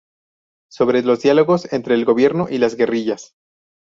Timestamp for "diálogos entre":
1.21-1.93